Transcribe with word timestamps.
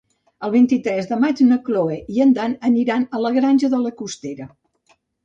El 0.45 0.51
vint-i-tres 0.53 1.09
de 1.11 1.17
maig 1.23 1.43
na 1.49 1.59
Cloè 1.67 1.97
i 2.15 2.23
en 2.25 2.31
Dan 2.37 2.55
aniran 2.71 3.05
a 3.19 3.21
la 3.27 3.33
Granja 3.37 3.71
de 3.75 3.81
la 3.85 3.93
Costera. 4.01 4.49